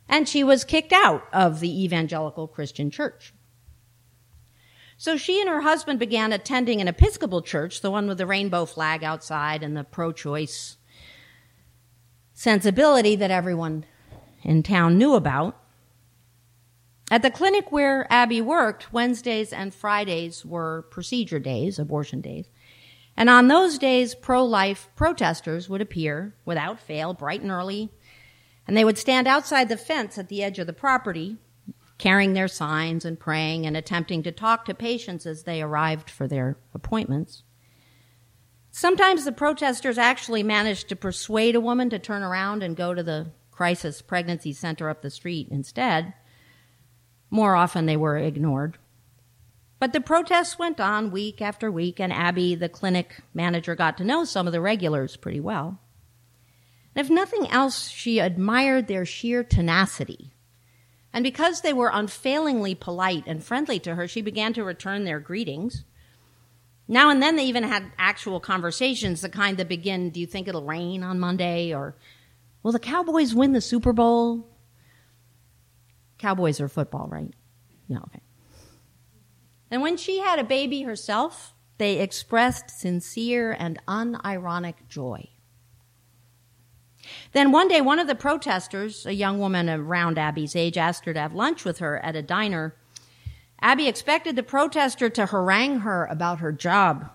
And 0.07 0.27
she 0.27 0.43
was 0.43 0.63
kicked 0.63 0.91
out 0.91 1.27
of 1.31 1.59
the 1.59 1.83
evangelical 1.83 2.47
Christian 2.47 2.89
church. 2.89 3.31
So 4.97 5.17
she 5.17 5.39
and 5.39 5.47
her 5.47 5.61
husband 5.61 5.99
began 5.99 6.33
attending 6.33 6.81
an 6.81 6.87
Episcopal 6.87 7.43
church, 7.43 7.81
the 7.81 7.91
one 7.91 8.07
with 8.07 8.17
the 8.17 8.25
rainbow 8.25 8.65
flag 8.65 9.03
outside 9.03 9.61
and 9.61 9.77
the 9.77 9.83
pro 9.83 10.11
choice 10.11 10.77
sensibility 12.33 13.15
that 13.15 13.31
everyone 13.31 13.85
in 14.41 14.63
town 14.63 14.97
knew 14.97 15.13
about. 15.13 15.61
At 17.11 17.23
the 17.23 17.31
clinic 17.31 17.71
where 17.71 18.05
Abby 18.11 18.39
worked, 18.41 18.93
Wednesdays 18.93 19.51
and 19.51 19.73
Fridays 19.73 20.45
were 20.45 20.83
procedure 20.91 21.39
days, 21.39 21.79
abortion 21.79 22.21
days. 22.21 22.49
And 23.17 23.29
on 23.29 23.47
those 23.47 23.77
days, 23.77 24.15
pro 24.15 24.45
life 24.45 24.89
protesters 24.95 25.67
would 25.67 25.81
appear 25.81 26.35
without 26.45 26.79
fail, 26.79 27.13
bright 27.13 27.41
and 27.41 27.51
early, 27.51 27.89
and 28.67 28.77
they 28.77 28.85
would 28.85 28.97
stand 28.97 29.27
outside 29.27 29.67
the 29.67 29.77
fence 29.77 30.17
at 30.17 30.29
the 30.29 30.43
edge 30.43 30.59
of 30.59 30.67
the 30.67 30.73
property, 30.73 31.37
carrying 31.97 32.33
their 32.33 32.47
signs 32.47 33.03
and 33.03 33.19
praying 33.19 33.65
and 33.65 33.75
attempting 33.75 34.23
to 34.23 34.31
talk 34.31 34.65
to 34.65 34.73
patients 34.73 35.25
as 35.25 35.43
they 35.43 35.61
arrived 35.61 36.09
for 36.09 36.27
their 36.27 36.57
appointments. 36.73 37.43
Sometimes 38.71 39.25
the 39.25 39.31
protesters 39.31 39.97
actually 39.97 40.43
managed 40.43 40.87
to 40.89 40.95
persuade 40.95 41.55
a 41.55 41.59
woman 41.59 41.89
to 41.89 41.97
turn 41.97 42.21
around 42.21 42.61
and 42.61 42.75
go 42.75 42.93
to 42.93 43.01
the 43.01 43.31
crisis 43.51 44.01
pregnancy 44.01 44.53
center 44.53 44.89
up 44.89 45.01
the 45.01 45.09
street 45.09 45.47
instead. 45.49 46.13
More 47.29 47.55
often 47.55 47.85
they 47.85 47.97
were 47.97 48.17
ignored. 48.17 48.77
But 49.79 49.93
the 49.93 50.01
protests 50.01 50.59
went 50.59 50.79
on 50.79 51.11
week 51.11 51.41
after 51.41 51.71
week, 51.71 51.99
and 51.99 52.11
Abby, 52.11 52.55
the 52.55 52.67
clinic 52.67 53.21
manager, 53.33 53.75
got 53.75 53.97
to 53.97 54.03
know 54.03 54.25
some 54.25 54.45
of 54.45 54.53
the 54.53 54.61
regulars 54.61 55.15
pretty 55.15 55.39
well. 55.39 55.79
And 56.95 57.05
if 57.05 57.09
nothing 57.09 57.47
else, 57.47 57.87
she 57.87 58.19
admired 58.19 58.87
their 58.87 59.05
sheer 59.05 59.43
tenacity. 59.43 60.33
And 61.13 61.23
because 61.23 61.61
they 61.61 61.73
were 61.73 61.91
unfailingly 61.93 62.75
polite 62.75 63.23
and 63.25 63.43
friendly 63.43 63.79
to 63.79 63.95
her, 63.95 64.07
she 64.07 64.21
began 64.21 64.53
to 64.53 64.63
return 64.63 65.05
their 65.05 65.19
greetings. 65.19 65.85
Now 66.87 67.09
and 67.09 67.21
then 67.21 67.35
they 67.35 67.45
even 67.45 67.63
had 67.63 67.91
actual 67.97 68.39
conversations, 68.39 69.21
the 69.21 69.29
kind 69.29 69.57
that 69.57 69.69
begin, 69.69 70.09
Do 70.09 70.19
you 70.19 70.27
think 70.27 70.47
it'll 70.47 70.65
rain 70.65 71.03
on 71.03 71.19
Monday? 71.19 71.73
Or 71.73 71.95
Will 72.63 72.73
the 72.73 72.79
Cowboys 72.79 73.33
win 73.33 73.53
the 73.53 73.61
Super 73.61 73.93
Bowl? 73.93 74.45
Cowboys 76.19 76.61
are 76.61 76.67
football, 76.67 77.07
right? 77.09 77.33
Yeah, 77.87 77.99
okay. 77.99 78.21
And 79.71 79.81
when 79.81 79.97
she 79.97 80.19
had 80.19 80.37
a 80.37 80.43
baby 80.43 80.83
herself, 80.83 81.53
they 81.77 81.99
expressed 81.99 82.69
sincere 82.69 83.55
and 83.57 83.79
unironic 83.87 84.75
joy. 84.87 85.29
Then 87.31 87.51
one 87.51 87.67
day, 87.67 87.81
one 87.81 87.99
of 87.99 88.07
the 88.07 88.15
protesters, 88.15 89.05
a 89.05 89.13
young 89.13 89.39
woman 89.39 89.69
around 89.69 90.19
Abby's 90.19 90.55
age, 90.55 90.77
asked 90.77 91.05
her 91.05 91.13
to 91.13 91.19
have 91.19 91.33
lunch 91.33 91.63
with 91.65 91.79
her 91.79 91.97
at 91.99 92.15
a 92.15 92.21
diner. 92.21 92.75
Abby 93.61 93.87
expected 93.87 94.35
the 94.35 94.43
protester 94.43 95.09
to 95.09 95.27
harangue 95.27 95.79
her 95.79 96.05
about 96.05 96.39
her 96.39 96.51
job, 96.51 97.09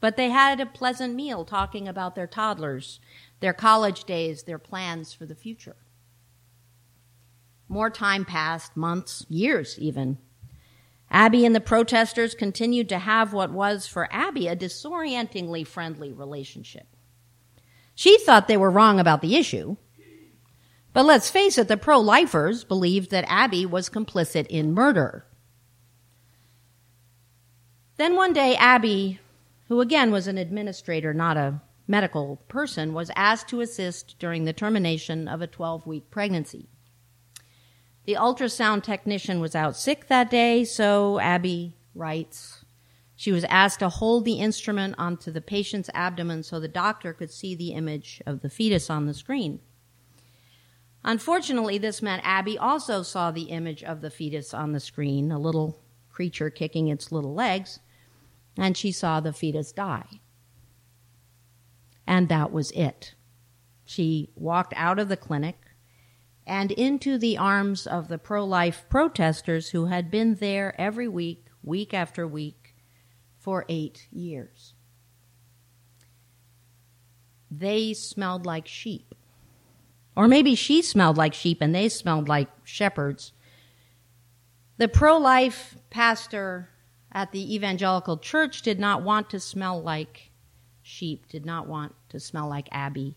but 0.00 0.16
they 0.16 0.30
had 0.30 0.60
a 0.60 0.66
pleasant 0.66 1.14
meal 1.14 1.44
talking 1.44 1.88
about 1.88 2.14
their 2.14 2.26
toddlers 2.26 3.00
their 3.40 3.52
college 3.52 4.04
days, 4.04 4.44
their 4.44 4.58
plans 4.58 5.12
for 5.12 5.26
the 5.26 5.34
future. 5.34 5.76
More 7.68 7.90
time 7.90 8.24
passed, 8.24 8.76
months, 8.76 9.26
years 9.28 9.78
even. 9.78 10.18
Abby 11.10 11.44
and 11.44 11.54
the 11.54 11.60
protesters 11.60 12.34
continued 12.34 12.88
to 12.88 12.98
have 12.98 13.32
what 13.32 13.50
was 13.50 13.86
for 13.86 14.08
Abby 14.12 14.48
a 14.48 14.56
disorientingly 14.56 15.64
friendly 15.64 16.12
relationship. 16.12 16.86
She 17.94 18.18
thought 18.18 18.48
they 18.48 18.56
were 18.56 18.70
wrong 18.70 19.00
about 19.00 19.22
the 19.22 19.36
issue. 19.36 19.76
But 20.92 21.04
let's 21.04 21.30
face 21.30 21.58
it, 21.58 21.68
the 21.68 21.76
pro 21.76 21.98
lifers 21.98 22.64
believed 22.64 23.10
that 23.10 23.24
Abby 23.28 23.66
was 23.66 23.90
complicit 23.90 24.46
in 24.48 24.72
murder. 24.74 25.26
Then 27.96 28.14
one 28.16 28.32
day, 28.32 28.56
Abby, 28.56 29.20
who 29.68 29.80
again 29.80 30.10
was 30.10 30.26
an 30.26 30.38
administrator, 30.38 31.14
not 31.14 31.36
a 31.36 31.60
medical 31.86 32.36
person, 32.48 32.92
was 32.92 33.10
asked 33.16 33.48
to 33.48 33.60
assist 33.60 34.18
during 34.18 34.44
the 34.44 34.52
termination 34.52 35.28
of 35.28 35.40
a 35.40 35.46
12 35.46 35.86
week 35.86 36.10
pregnancy. 36.10 36.68
The 38.06 38.14
ultrasound 38.14 38.84
technician 38.84 39.40
was 39.40 39.54
out 39.54 39.76
sick 39.76 40.06
that 40.06 40.30
day, 40.30 40.64
so 40.64 41.18
Abby 41.18 41.74
writes 41.94 42.64
she 43.16 43.32
was 43.32 43.44
asked 43.44 43.78
to 43.78 43.88
hold 43.88 44.26
the 44.26 44.34
instrument 44.34 44.94
onto 44.98 45.30
the 45.32 45.40
patient's 45.40 45.88
abdomen 45.94 46.42
so 46.42 46.60
the 46.60 46.68
doctor 46.68 47.14
could 47.14 47.30
see 47.30 47.54
the 47.54 47.72
image 47.72 48.22
of 48.26 48.42
the 48.42 48.50
fetus 48.50 48.90
on 48.90 49.06
the 49.06 49.14
screen. 49.14 49.60
Unfortunately, 51.02 51.78
this 51.78 52.02
meant 52.02 52.20
Abby 52.24 52.58
also 52.58 53.02
saw 53.02 53.30
the 53.30 53.44
image 53.44 53.82
of 53.82 54.02
the 54.02 54.10
fetus 54.10 54.52
on 54.52 54.72
the 54.72 54.80
screen, 54.80 55.32
a 55.32 55.38
little 55.38 55.80
creature 56.10 56.50
kicking 56.50 56.88
its 56.88 57.10
little 57.10 57.32
legs, 57.32 57.80
and 58.58 58.76
she 58.76 58.92
saw 58.92 59.18
the 59.18 59.32
fetus 59.32 59.72
die. 59.72 60.20
And 62.06 62.28
that 62.28 62.52
was 62.52 62.70
it. 62.72 63.14
She 63.84 64.30
walked 64.36 64.74
out 64.76 64.98
of 64.98 65.08
the 65.08 65.16
clinic 65.16 65.56
and 66.46 66.70
into 66.72 67.18
the 67.18 67.36
arms 67.36 67.86
of 67.86 68.08
the 68.08 68.18
pro 68.18 68.44
life 68.44 68.84
protesters 68.88 69.70
who 69.70 69.86
had 69.86 70.10
been 70.10 70.36
there 70.36 70.74
every 70.80 71.08
week, 71.08 71.46
week 71.62 71.92
after 71.92 72.26
week, 72.26 72.76
for 73.38 73.64
eight 73.68 74.06
years. 74.12 74.74
They 77.50 77.94
smelled 77.94 78.46
like 78.46 78.68
sheep. 78.68 79.14
Or 80.16 80.28
maybe 80.28 80.54
she 80.54 80.82
smelled 80.82 81.16
like 81.16 81.34
sheep 81.34 81.58
and 81.60 81.74
they 81.74 81.88
smelled 81.88 82.28
like 82.28 82.48
shepherds. 82.64 83.32
The 84.78 84.88
pro 84.88 85.18
life 85.18 85.76
pastor 85.90 86.70
at 87.12 87.32
the 87.32 87.54
evangelical 87.54 88.18
church 88.18 88.62
did 88.62 88.78
not 88.78 89.02
want 89.02 89.30
to 89.30 89.40
smell 89.40 89.80
like 89.82 90.30
sheep, 90.82 91.28
did 91.28 91.44
not 91.44 91.66
want 91.66 91.94
to 92.10 92.20
smell 92.20 92.48
like 92.48 92.68
Abby. 92.72 93.16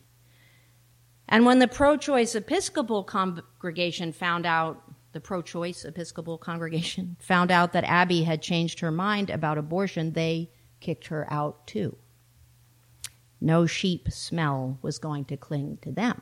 And 1.29 1.45
when 1.45 1.59
the 1.59 1.67
pro 1.67 1.95
choice 1.95 2.33
Episcopal 2.35 3.03
congregation 3.03 4.11
found 4.11 4.47
out 4.47 4.83
the 5.13 5.21
pro 5.21 5.41
choice 5.43 5.85
Episcopal 5.85 6.39
congregation 6.39 7.15
found 7.19 7.51
out 7.51 7.71
that 7.73 7.83
Abby 7.83 8.23
had 8.23 8.41
changed 8.41 8.79
her 8.79 8.91
mind 8.91 9.29
about 9.29 9.59
abortion, 9.59 10.13
they 10.13 10.49
kicked 10.79 11.07
her 11.07 11.31
out 11.31 11.67
too. 11.67 11.95
No 13.39 13.67
sheep 13.67 14.11
smell 14.11 14.79
was 14.81 14.97
going 14.97 15.25
to 15.25 15.37
cling 15.37 15.77
to 15.83 15.91
them. 15.91 16.21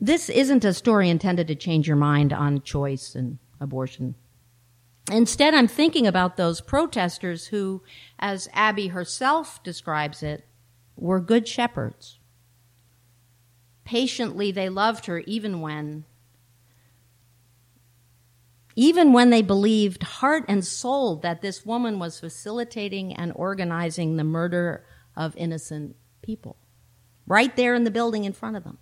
This 0.00 0.28
isn't 0.28 0.64
a 0.64 0.74
story 0.74 1.08
intended 1.08 1.46
to 1.48 1.54
change 1.54 1.86
your 1.86 1.96
mind 1.96 2.32
on 2.32 2.62
choice 2.62 3.14
and 3.14 3.38
abortion. 3.60 4.16
Instead, 5.12 5.54
I'm 5.54 5.68
thinking 5.68 6.06
about 6.06 6.36
those 6.36 6.60
protesters 6.60 7.46
who, 7.46 7.82
as 8.18 8.48
Abby 8.52 8.88
herself 8.88 9.62
describes 9.62 10.22
it, 10.22 10.44
were 11.00 11.20
good 11.20 11.48
shepherds 11.48 12.20
Patiently, 13.90 14.52
they 14.52 14.68
loved 14.68 15.06
her 15.06 15.18
even 15.18 15.60
when 15.60 16.04
even 18.76 19.12
when 19.12 19.30
they 19.30 19.42
believed 19.42 20.04
heart 20.04 20.44
and 20.46 20.64
soul 20.64 21.16
that 21.16 21.42
this 21.42 21.66
woman 21.66 21.98
was 21.98 22.20
facilitating 22.20 23.12
and 23.12 23.32
organizing 23.34 24.16
the 24.16 24.22
murder 24.22 24.86
of 25.16 25.36
innocent 25.36 25.96
people, 26.22 26.56
right 27.26 27.56
there 27.56 27.74
in 27.74 27.82
the 27.82 27.90
building 27.90 28.22
in 28.22 28.32
front 28.32 28.56
of 28.56 28.62
them. 28.62 28.78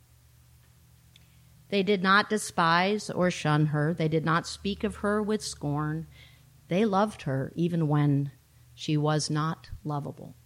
They 1.70 1.82
did 1.82 2.02
not 2.02 2.28
despise 2.28 3.08
or 3.08 3.30
shun 3.30 3.68
her. 3.68 3.94
They 3.94 4.08
did 4.08 4.26
not 4.26 4.46
speak 4.46 4.84
of 4.84 4.96
her 4.96 5.22
with 5.22 5.42
scorn. 5.42 6.06
They 6.68 6.84
loved 6.84 7.22
her 7.22 7.50
even 7.56 7.88
when 7.88 8.30
she 8.74 8.98
was 8.98 9.30
not 9.30 9.70
lovable. 9.84 10.36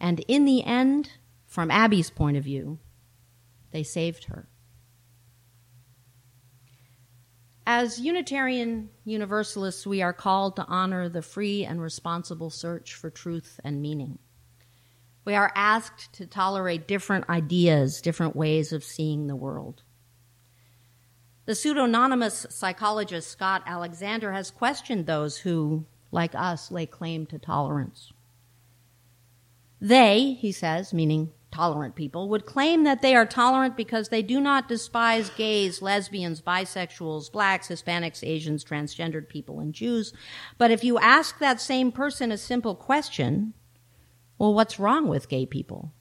And 0.00 0.20
in 0.28 0.44
the 0.44 0.64
end, 0.64 1.10
from 1.46 1.70
Abby's 1.70 2.10
point 2.10 2.36
of 2.36 2.44
view, 2.44 2.78
they 3.70 3.82
saved 3.82 4.24
her. 4.24 4.48
As 7.66 7.98
Unitarian 7.98 8.90
Universalists, 9.04 9.86
we 9.86 10.02
are 10.02 10.12
called 10.12 10.56
to 10.56 10.66
honor 10.66 11.08
the 11.08 11.22
free 11.22 11.64
and 11.64 11.80
responsible 11.80 12.50
search 12.50 12.94
for 12.94 13.08
truth 13.08 13.58
and 13.64 13.80
meaning. 13.80 14.18
We 15.24 15.34
are 15.34 15.52
asked 15.54 16.12
to 16.14 16.26
tolerate 16.26 16.86
different 16.86 17.30
ideas, 17.30 18.02
different 18.02 18.36
ways 18.36 18.72
of 18.72 18.84
seeing 18.84 19.26
the 19.26 19.36
world. 19.36 19.82
The 21.46 21.54
pseudonymous 21.54 22.46
psychologist 22.50 23.30
Scott 23.30 23.62
Alexander 23.66 24.32
has 24.32 24.50
questioned 24.50 25.06
those 25.06 25.38
who, 25.38 25.86
like 26.10 26.34
us, 26.34 26.70
lay 26.70 26.84
claim 26.84 27.24
to 27.26 27.38
tolerance. 27.38 28.12
They, 29.84 30.38
he 30.40 30.50
says, 30.50 30.94
meaning 30.94 31.30
tolerant 31.52 31.94
people, 31.94 32.30
would 32.30 32.46
claim 32.46 32.84
that 32.84 33.02
they 33.02 33.14
are 33.14 33.26
tolerant 33.26 33.76
because 33.76 34.08
they 34.08 34.22
do 34.22 34.40
not 34.40 34.66
despise 34.66 35.28
gays, 35.28 35.82
lesbians, 35.82 36.40
bisexuals, 36.40 37.30
blacks, 37.30 37.68
Hispanics, 37.68 38.26
Asians, 38.26 38.64
transgendered 38.64 39.28
people, 39.28 39.60
and 39.60 39.74
Jews. 39.74 40.14
But 40.56 40.70
if 40.70 40.84
you 40.84 40.98
ask 40.98 41.38
that 41.38 41.60
same 41.60 41.92
person 41.92 42.32
a 42.32 42.38
simple 42.38 42.74
question, 42.74 43.52
well, 44.38 44.54
what's 44.54 44.80
wrong 44.80 45.06
with 45.06 45.28
gay 45.28 45.44
people? 45.44 45.92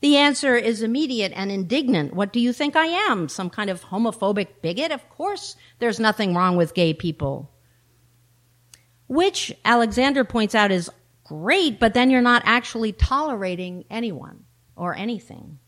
The 0.00 0.16
answer 0.16 0.54
is 0.54 0.80
immediate 0.80 1.32
and 1.34 1.50
indignant. 1.50 2.14
What 2.14 2.32
do 2.32 2.38
you 2.38 2.52
think 2.52 2.76
I 2.76 2.86
am? 2.86 3.28
Some 3.28 3.50
kind 3.50 3.70
of 3.70 3.86
homophobic 3.86 4.62
bigot? 4.62 4.92
Of 4.92 5.10
course 5.10 5.56
there's 5.80 5.98
nothing 5.98 6.32
wrong 6.32 6.56
with 6.56 6.74
gay 6.74 6.94
people. 6.94 7.50
Which 9.08 9.52
Alexander 9.64 10.22
points 10.22 10.54
out 10.54 10.70
is 10.70 10.90
great, 11.24 11.80
but 11.80 11.94
then 11.94 12.10
you're 12.10 12.20
not 12.20 12.42
actually 12.44 12.92
tolerating 12.92 13.84
anyone 13.90 14.44
or 14.76 14.94
anything. 14.94 15.58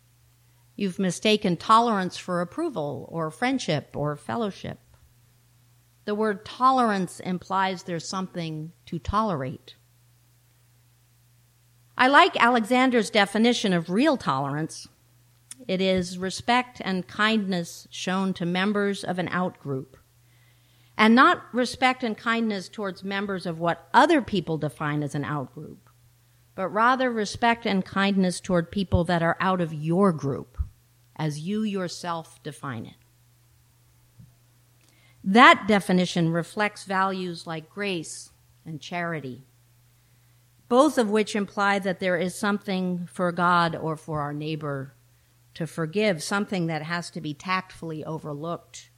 You've 0.77 0.99
mistaken 0.99 1.57
tolerance 1.57 2.17
for 2.17 2.41
approval 2.41 3.09
or 3.11 3.31
friendship 3.31 3.97
or 3.97 4.15
fellowship. 4.17 4.79
The 6.05 6.15
word 6.15 6.45
tolerance 6.45 7.19
implies 7.19 7.83
there's 7.83 8.07
something 8.07 8.73
to 8.85 8.99
tolerate. 8.99 9.75
I 11.99 12.09
like 12.09 12.37
Alexander's 12.37 13.09
definition 13.09 13.73
of 13.73 13.89
real 13.89 14.19
tolerance. 14.19 14.87
It 15.67 15.81
is 15.81 16.19
respect 16.19 16.83
and 16.85 17.09
kindness 17.09 17.89
shown 17.91 18.35
to 18.35 18.45
members 18.45 19.03
of 19.03 19.19
an 19.19 19.29
outgroup, 19.29 19.95
and 20.99 21.15
not 21.15 21.45
respect 21.53 22.03
and 22.03 22.17
kindness 22.17 22.69
towards 22.69 23.05
members 23.05 23.47
of 23.47 23.59
what 23.59 23.89
other 23.93 24.23
people 24.23 24.59
define 24.59 25.03
as 25.03 25.15
an 25.15 25.25
outgroup 25.25 25.77
but 26.57 26.69
rather 26.71 27.13
respect 27.13 27.67
and 27.67 27.85
kindness 27.85 28.41
toward 28.41 28.73
people 28.73 29.05
that 29.05 29.23
are 29.23 29.37
out 29.39 29.61
of 29.61 29.75
your 29.75 30.11
group, 30.11 30.59
as 31.15 31.41
you 31.41 31.63
yourself 31.63 32.43
define 32.43 32.87
it. 32.87 32.97
That 35.23 35.67
definition 35.69 36.33
reflects 36.33 36.85
values 36.85 37.47
like 37.47 37.69
grace 37.69 38.31
and 38.65 38.81
charity, 38.81 39.43
both 40.69 40.97
of 40.97 41.11
which 41.11 41.37
imply 41.37 41.79
that 41.79 42.01
there 42.01 42.17
is 42.17 42.35
something 42.35 43.07
for 43.13 43.31
God 43.33 43.77
or 43.77 43.97
for 43.97 44.21
our 44.21 44.33
neighbor 44.33 44.95
to 45.55 45.67
forgive, 45.67 46.23
something 46.23 46.69
that 46.69 46.83
has 46.83 47.11
to 47.11 47.21
be 47.21 47.35
tactfully 47.35 48.03
overlooked 48.05 48.89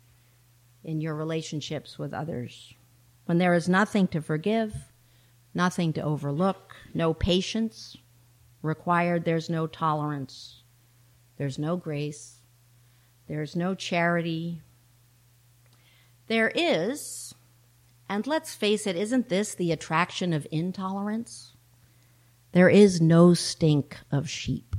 in 0.88 1.02
your 1.02 1.14
relationships 1.14 1.98
with 1.98 2.14
others. 2.14 2.72
When 3.26 3.36
there 3.36 3.52
is 3.52 3.68
nothing 3.68 4.08
to 4.08 4.22
forgive, 4.22 4.74
nothing 5.52 5.92
to 5.92 6.00
overlook, 6.00 6.74
no 6.94 7.12
patience 7.12 7.98
required, 8.62 9.26
there's 9.26 9.50
no 9.50 9.66
tolerance, 9.66 10.62
there's 11.36 11.58
no 11.58 11.76
grace, 11.76 12.40
there's 13.28 13.54
no 13.54 13.74
charity. 13.74 14.62
There 16.26 16.50
is, 16.54 17.34
and 18.08 18.26
let's 18.26 18.54
face 18.54 18.86
it, 18.86 18.96
isn't 18.96 19.28
this 19.28 19.54
the 19.54 19.72
attraction 19.72 20.32
of 20.32 20.46
intolerance? 20.50 21.52
There 22.52 22.70
is 22.70 22.98
no 22.98 23.34
stink 23.34 23.98
of 24.10 24.30
sheep. 24.30 24.74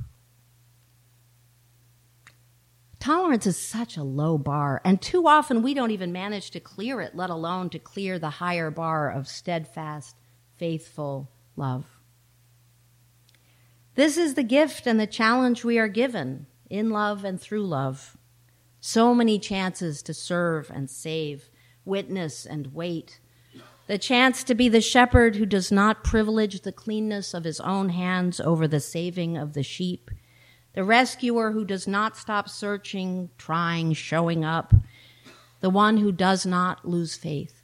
Tolerance 3.00 3.46
is 3.46 3.56
such 3.56 3.96
a 3.96 4.02
low 4.02 4.36
bar, 4.36 4.82
and 4.84 5.00
too 5.00 5.26
often 5.26 5.62
we 5.62 5.72
don't 5.72 5.90
even 5.90 6.12
manage 6.12 6.50
to 6.50 6.60
clear 6.60 7.00
it, 7.00 7.16
let 7.16 7.30
alone 7.30 7.70
to 7.70 7.78
clear 7.78 8.18
the 8.18 8.28
higher 8.28 8.70
bar 8.70 9.10
of 9.10 9.26
steadfast, 9.26 10.14
faithful 10.58 11.30
love. 11.56 11.86
This 13.94 14.18
is 14.18 14.34
the 14.34 14.42
gift 14.42 14.86
and 14.86 15.00
the 15.00 15.06
challenge 15.06 15.64
we 15.64 15.78
are 15.78 15.88
given 15.88 16.46
in 16.68 16.90
love 16.90 17.24
and 17.24 17.40
through 17.40 17.66
love. 17.66 18.18
So 18.80 19.14
many 19.14 19.38
chances 19.38 20.02
to 20.02 20.12
serve 20.12 20.70
and 20.70 20.90
save, 20.90 21.48
witness 21.86 22.44
and 22.44 22.74
wait. 22.74 23.18
The 23.86 23.98
chance 23.98 24.44
to 24.44 24.54
be 24.54 24.68
the 24.68 24.82
shepherd 24.82 25.36
who 25.36 25.46
does 25.46 25.72
not 25.72 26.04
privilege 26.04 26.60
the 26.60 26.70
cleanness 26.70 27.32
of 27.32 27.44
his 27.44 27.60
own 27.60 27.88
hands 27.88 28.40
over 28.40 28.68
the 28.68 28.78
saving 28.78 29.38
of 29.38 29.54
the 29.54 29.62
sheep. 29.62 30.10
The 30.74 30.84
rescuer 30.84 31.50
who 31.50 31.64
does 31.64 31.88
not 31.88 32.16
stop 32.16 32.48
searching, 32.48 33.30
trying, 33.38 33.92
showing 33.92 34.44
up. 34.44 34.72
The 35.60 35.70
one 35.70 35.98
who 35.98 36.12
does 36.12 36.46
not 36.46 36.86
lose 36.86 37.16
faith. 37.16 37.62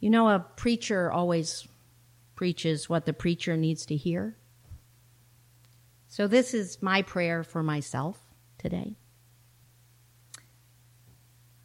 You 0.00 0.10
know, 0.10 0.28
a 0.28 0.40
preacher 0.40 1.12
always 1.12 1.68
preaches 2.34 2.88
what 2.88 3.06
the 3.06 3.12
preacher 3.12 3.56
needs 3.56 3.86
to 3.86 3.96
hear. 3.96 4.36
So, 6.08 6.26
this 6.26 6.54
is 6.54 6.82
my 6.82 7.02
prayer 7.02 7.44
for 7.44 7.62
myself 7.62 8.18
today. 8.58 8.96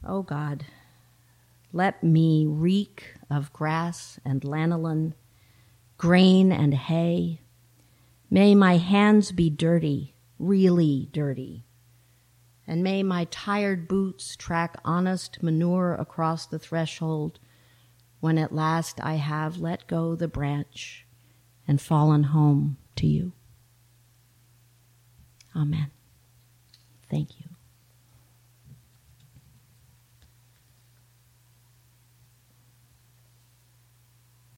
Oh 0.06 0.22
God, 0.22 0.66
let 1.74 2.04
me 2.04 2.46
reek 2.48 3.16
of 3.30 3.52
grass 3.52 4.20
and 4.24 4.42
lanolin, 4.42 5.14
grain 5.98 6.52
and 6.52 6.74
hay. 6.74 7.42
May 8.30 8.56
my 8.56 8.78
hands 8.78 9.32
be 9.32 9.50
dirty, 9.50 10.16
really 10.38 11.10
dirty. 11.12 11.66
And 12.66 12.84
may 12.84 13.02
my 13.02 13.26
tired 13.26 13.88
boots 13.88 14.36
track 14.36 14.76
honest 14.84 15.42
manure 15.42 15.94
across 15.94 16.46
the 16.46 16.60
threshold 16.60 17.40
when 18.20 18.38
at 18.38 18.54
last 18.54 19.00
I 19.02 19.16
have 19.16 19.60
let 19.60 19.88
go 19.88 20.16
the 20.16 20.28
branch 20.28 21.06
and 21.68 21.80
fallen 21.80 22.24
home 22.24 22.78
to 22.98 23.08
you. 23.08 23.32
Amen. 25.56 25.92
Thank 27.10 27.40
you. 27.40 27.47